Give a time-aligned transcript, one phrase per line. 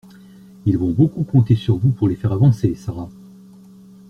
[0.65, 3.07] Ils vont beaucoup compter sur vous pour les faire avancer, Sara.